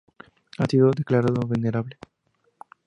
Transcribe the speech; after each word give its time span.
Ha 0.57 0.65
sido 0.65 0.89
declarado 0.89 1.41
venerable. 1.47 1.95